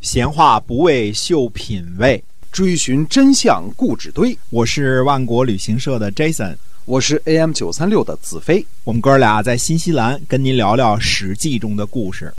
[0.00, 4.36] 闲话不为秀品味，追寻真相故纸堆。
[4.48, 8.66] 我是万国旅行社的 Jason，我是 AM 九三六的子飞。
[8.82, 12.32] 我们哥俩在新西兰跟您聊聊《史记》中的故事。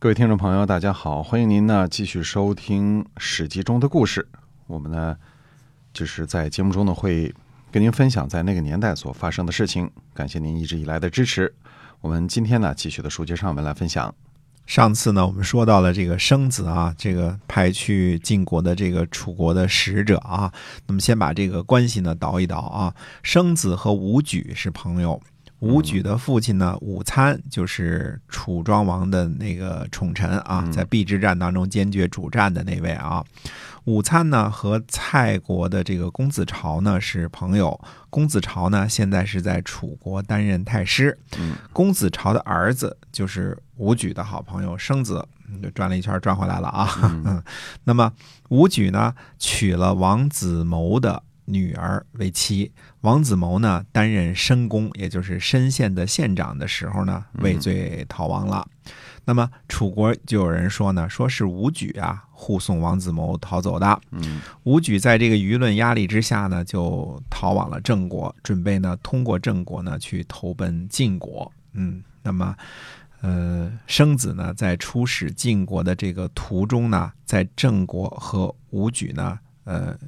[0.00, 4.26] 各位听众朋友，大家好，欢迎您呢继续收听《史记》中的故事。
[4.66, 5.16] 我们呢
[5.92, 7.32] 就是在节目中呢会
[7.70, 9.88] 跟您分享在那个年代所发生的事情。
[10.12, 11.54] 感谢您一直以来的支持。
[12.00, 14.12] 我们今天呢继续的书接上文来分享。
[14.66, 20.52] 上次呢，我们说到了这个生子啊，这个派去晋国的这个楚国的使者啊。
[20.86, 22.92] 那么先把这个关系呢倒一倒啊。
[23.22, 25.20] 生子和武举是朋友，
[25.60, 33.24] 武举的父亲呢武参就是楚庄王的那个宠臣啊，在邲之战当中坚决主战的那位啊。
[33.84, 37.80] 武参呢和蔡国的这个公子朝呢是朋友，
[38.10, 41.16] 公子朝呢现在是在楚国担任太师。
[41.72, 45.24] 公子朝的儿子就是武举的好朋友生子，
[45.62, 46.90] 就转了一圈转回来了啊。
[47.24, 47.40] 嗯，
[47.84, 48.12] 那么
[48.48, 58.68] 武举呢娶了王子谋的女儿为妻，王子谋呢担任申公，也就是申县的县长的时候呢畏罪逃亡了。
[59.24, 64.00] 那么楚国就有人说呢，说是武举啊护送王子谋逃走的。
[64.12, 71.50] 嗯，武举在这个舆论压力之下呢，就逃往了郑国，准备呢通过郑国呢去投奔晋国。
[71.72, 72.56] 嗯，那么，
[73.20, 79.98] 呃，生子呢在出使晋国的这个途中呢，在郑国和武举呢，呃，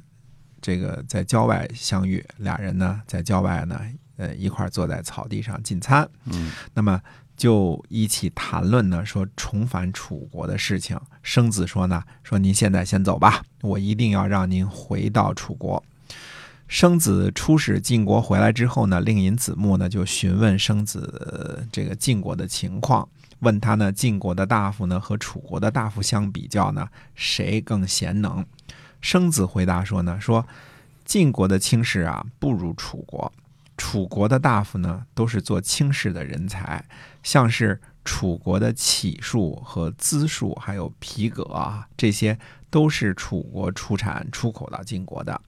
[0.61, 3.79] 这个在郊外相遇，俩人呢在郊外呢，
[4.17, 6.09] 呃，一块坐在草地上进餐。
[6.25, 7.01] 嗯，那么。
[7.39, 10.99] 就一起谈论呢，说重返楚国的事情。
[11.23, 15.81] 生子说呢，说您现在先走吧，我一定要让您回到楚国。
[16.67, 23.07] 生子出使晋国回来之后呢，令尹子木呢就询问生子这个晋国的情况，
[23.39, 28.45] 问他呢，晋国的大夫呢和楚国的大夫相比较呢，谁更贤能？
[29.01, 30.47] 生子回答说呢，说
[31.05, 33.31] 晋国的卿士啊不如楚国。
[33.77, 36.83] 楚国的大夫呢，都是做卿士的人才，
[37.23, 42.37] 像是楚国的杞术和资术，还有皮革啊，这些
[42.69, 45.39] 都是楚国出产出口到晋国的。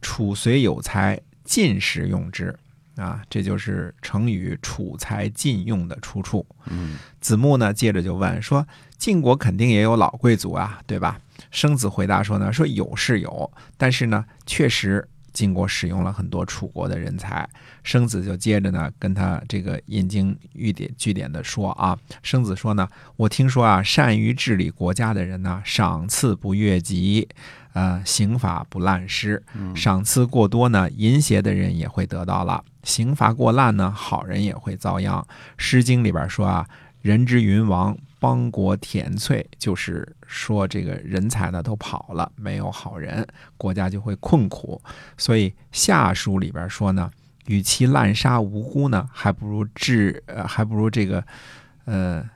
[0.00, 2.58] 楚虽有才，晋时用之
[2.98, 6.44] 啊，这就是成语“楚才晋用”的出处。
[6.66, 8.66] 嗯，子木呢，接着就问说
[8.98, 11.20] ：“晋国肯定也有老贵族啊，对吧？”
[11.50, 17.48] 生子回答说呢：“说有是有，但是呢，确实。”晋国使用了很多楚国的人才，
[17.82, 27.28] 生子就接着呢跟他这个引经据典据典的说啊，生子说呢，我听说啊，善于治理国家的人呢，赏赐不越级，
[27.72, 29.42] 呃，刑罚不滥施，
[29.74, 35.26] 赏赐过多呢，淫邪的人也会得到了；刑罚过滥呢，好人也会遭殃。
[35.56, 36.66] 诗经里边说啊。
[37.00, 44.80] 人之云亡，邦国田瘁，就是说这个人才呢都跑了，没有好人，国家就会困苦。
[45.16, 47.10] 所以下书里边说呢，
[47.46, 51.24] 与其滥杀无辜呢，还不如治，呃，还不如这个，
[51.84, 52.28] 呃，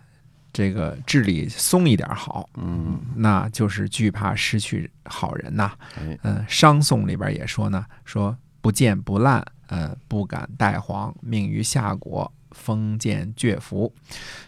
[0.52, 2.48] 这个治理松一点好。
[2.54, 5.72] 嗯，那就是惧怕失去好人呐。
[6.22, 12.32] 嗯，商颂里边也说呢，说不见不滥，呃，不敢代皇，命于夏国。
[12.52, 13.92] 封建倔服，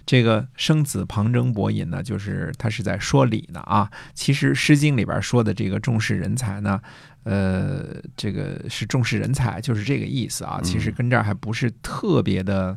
[0.07, 3.91] 这个生子旁征博引呢，就是他是在说理呢啊。
[4.15, 6.81] 其实《诗经》里边说的这个重视人才呢，
[7.25, 10.61] 呃，这个是重视人才，就是这个意思啊。
[10.63, 12.77] 其实跟这儿还不是特别的，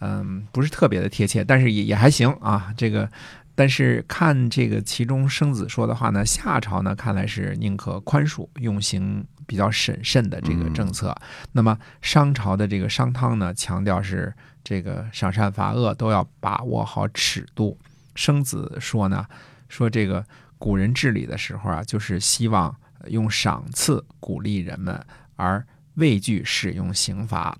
[0.00, 2.72] 嗯，不是特别的贴切，但是也也还行啊。
[2.76, 3.10] 这个，
[3.54, 11.16] 但是看这个其中生子说的话呢，夏朝呢看来是宁可宽恕，用刑比较审慎的这个政策。
[11.52, 14.34] 那么商朝的这个商汤呢，强调是。
[14.62, 17.78] 这个赏善罚恶都要把握好尺度。
[18.14, 19.26] 生子说呢，
[19.68, 20.24] 说这个
[20.58, 22.74] 古人治理的时候啊，就是希望
[23.06, 25.04] 用赏赐鼓励人们，
[25.36, 27.56] 而畏惧使用刑罚。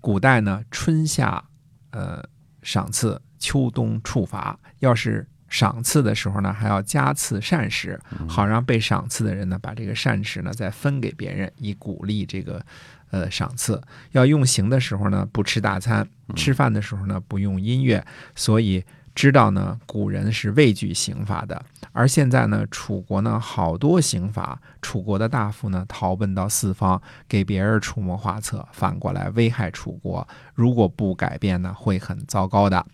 [0.00, 1.42] 古代呢，春夏
[1.90, 2.22] 呃
[2.62, 4.58] 赏赐，秋冬处罚。
[4.80, 12.64] 要是赏赐的时候呢，还要加赐膳食，好让被赏赐的人呢，把这个膳食呢再分给别人，以鼓励这个。
[13.12, 13.78] 呃，赏赐
[14.12, 16.02] 要用刑的时候呢，不吃大餐；
[16.34, 18.02] 吃饭的时候呢，不用音乐。
[18.34, 18.82] 所以
[19.14, 21.62] 知道呢，古人是畏惧刑罚的。
[21.92, 30.26] 而现在呢，楚国呢好多刑罚，楚国的大夫呢逃奔到四方，给别人出谋划策，反过来危害楚国。
[30.54, 32.86] 如果不改变呢，会很糟糕的。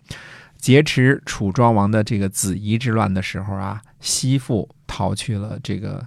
[0.59, 6.05] 劫持楚庄王的这个子仪之乱的时候啊，西父逃去了这个。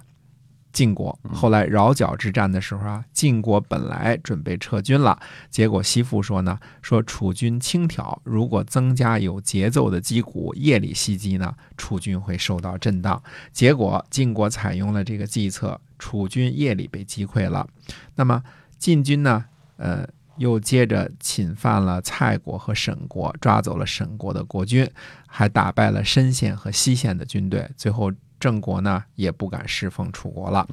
[0.71, 1.19] 晋国。
[1.31, 5.19] 后来饶角之战的时候啊，晋国本来准备撤军了，
[5.51, 13.21] 结果西父说呢，说楚军轻佻，如果增加有节奏的击鼓，夜里袭击呢，楚军会受到震荡。
[13.51, 17.67] 结果晋国采用了这个计策，楚军夜里被击溃了。
[18.15, 18.41] 那么
[18.79, 19.45] 晋军呢，
[19.77, 20.09] 呃。
[20.37, 24.89] 又接着侵犯了蔡国和沈国，抓走了沈国的国君，
[25.27, 27.69] 还打败了申县和西县的军队。
[27.77, 30.67] 最后，郑国呢也不敢侍奉楚国了。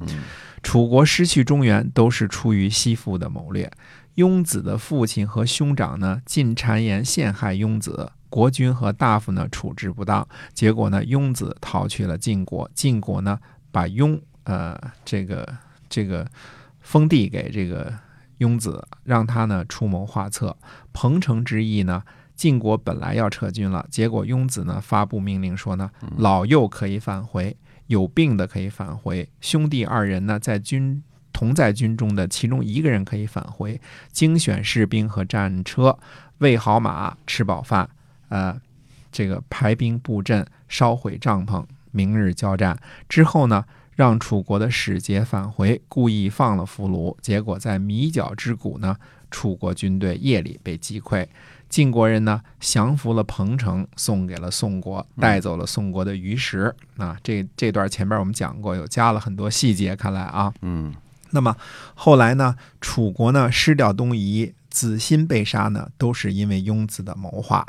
[0.63, 3.71] 楚国失去中原，都是出于西父的谋略。
[4.15, 12.71] 雍子的父亲和兄长呢，进谗言陷害雍子，国君和大夫呢处置不当，结果呢，雍子逃去了晋国。
[12.75, 13.39] 晋国呢，
[13.71, 15.47] 把雍呃这个
[15.89, 16.27] 这个
[16.81, 17.93] 封地给这个。
[18.41, 20.57] 雍子让他呢出谋划策，
[20.93, 22.03] 彭城之役呢，
[22.35, 27.57] 晋国本来要撤军了，结果雍子呢发布命令说呢，老幼可以返回，
[27.87, 31.03] 有病的可以返回，兄弟二人呢在军
[31.33, 33.79] 同在军中的其中一个人可以返回，
[34.11, 35.99] 精选士兵和战车，
[36.39, 37.89] 喂好马，吃饱饭，
[38.29, 38.59] 呃，
[39.13, 42.79] 这个排兵布阵，烧毁帐篷，明日交战
[43.09, 43.65] 之后呢。
[44.01, 48.97] 让楚国的使节返回，故意放了俘虏，结果在米角之谷呢，
[49.31, 51.27] 楚国军队夜里被击溃。
[51.69, 56.75] 晋国人呢降服了彭城，送给了宋国，带走了宋国的鱼食。
[56.97, 59.95] 啊，这这段前边我们讲过，有加了很多细节。
[59.95, 60.95] 看来啊，嗯，
[61.33, 61.55] 那么
[61.95, 67.67] 后来呢，楚国呢失掉东夷，子欣被杀呢，都是因为雍子的谋划。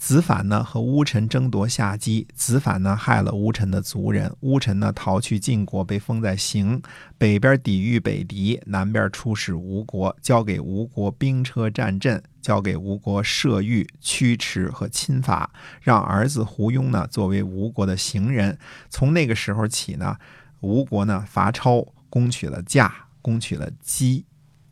[0.00, 6.80] 子反呢和乌臣争夺夏姬，子反呢害了乌臣的族人，乌臣呢逃去晋国，被封在邢，
[7.18, 15.52] 北边抵御北狄，南边出使吴国，交给吴国兵车战阵，交给吴国射御、驱驰和侵伐，
[15.82, 18.58] 让儿子胡庸呢作为吴国的行人。
[18.88, 20.16] 从那个时候起呢，
[20.60, 24.24] 吴国呢伐超，攻取了驾，攻取了姬，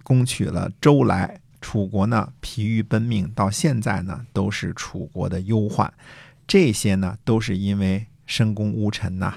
[0.03, 1.43] 攻取了周来。
[1.61, 5.93] 楚国呢疲于奔命，到现在呢都是楚国的忧患。
[6.47, 9.35] 这些呢都是因为申公乌臣呐。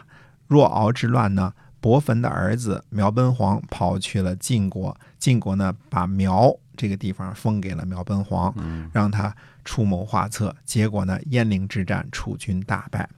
[0.48, 8.54] 若敖之乱呢，伯坟的儿子苗奔黄跑去了晋国，晋国呢把苗这个地方封给了苗奔黄，
[8.94, 10.56] 让他出谋划策。
[10.66, 13.10] 结果呢，鄢陵之战，楚军大败。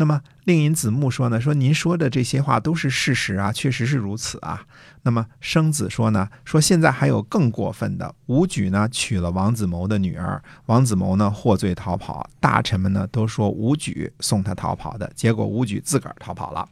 [0.00, 4.64] 那么令尹子木说呢，说您说的这些话都是事实啊，确实是如此啊。
[5.02, 16.66] 那么生子说呢，说现在还有更过分的，武举呢娶了王子谋的女儿，王子谋呢获罪逃跑，大臣们呢都说武举送他逃跑的，结果武举自个儿逃跑了。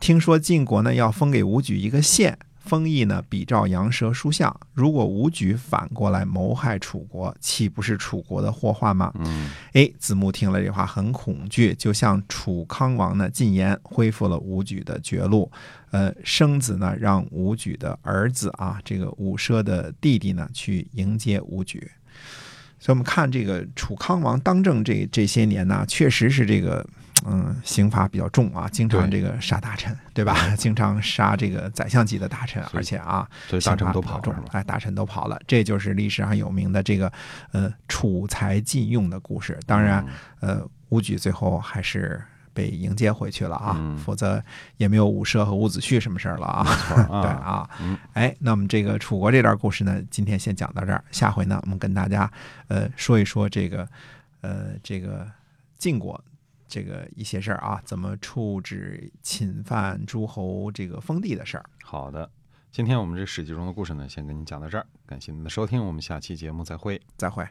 [0.00, 2.36] 听说晋国呢要封给武举一个县。
[2.64, 4.54] 封邑呢，比照羊舌书相。
[4.72, 9.12] 如果武举反过来谋害楚国，岂不是楚国的祸患吗？
[9.16, 15.50] 嗯，哎，子木听了这话很恐惧，就向楚康王呢进言，恢复了武举的爵禄。
[15.90, 21.88] 呃，生子呢让武举的儿子啊，这个武奢的弟弟呢去迎接武举。
[22.84, 26.86] 所以，我们看这个楚康王当政这这些年呢，确实是这个。
[27.26, 30.36] 嗯，刑罚比较重啊，经常这个杀大臣，对吧？
[30.58, 37.10] 经常杀这个宰相级的大臣，而且啊，所以大臣都跑了，哎，大臣都跑了，这就是历史上有名的这个
[37.52, 39.58] 呃楚才禁用的故事。
[39.64, 40.04] 当然，
[40.40, 40.60] 呃，
[40.90, 42.20] 武举最后还是
[42.54, 44.42] 被迎接回去了啊，否则
[44.78, 46.64] 也没有武奢和伍子胥什么事儿了啊。
[47.20, 47.68] 对啊，
[48.14, 52.32] 哎，那么这个楚国这段故事呢，今天先讲到这儿，下回呢，我们跟大家
[52.68, 53.86] 呃说一说这个
[54.40, 55.30] 呃这个
[55.76, 56.18] 晋国。
[56.66, 61.64] 这个一些事儿啊，怎么处置侵犯诸侯这个封地的事儿？
[61.84, 62.28] 好的，
[62.72, 67.46] 今天我们这史记中的故事呢，先跟您讲到这儿，感谢您的收听，我们下期节目再会，再会。